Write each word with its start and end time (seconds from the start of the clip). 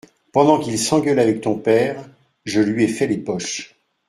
Pendant 0.33 0.59
qu’il 0.59 0.79
s’engueulait 0.79 1.21
avec 1.21 1.41
ton 1.41 1.59
père, 1.59 2.03
je 2.43 2.59
lui 2.59 2.85
ai 2.85 2.87
fait 2.87 3.05
les 3.05 3.19
poches. 3.19 3.75